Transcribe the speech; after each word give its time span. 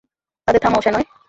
তাদের 0.47 0.61
থামাও 0.61 0.81
শেনয়! 0.81 1.05